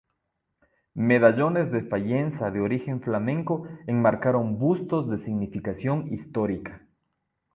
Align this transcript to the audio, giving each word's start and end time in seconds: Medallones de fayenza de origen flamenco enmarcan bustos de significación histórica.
Medallones 1.09 1.71
de 1.71 1.83
fayenza 1.83 2.49
de 2.49 2.59
origen 2.59 3.03
flamenco 3.03 3.67
enmarcan 3.85 4.57
bustos 4.57 5.07
de 5.07 5.17
significación 5.19 6.11
histórica. 6.11 6.87